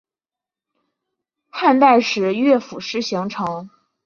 [1.51, 3.69] 汉代时乐府诗形成。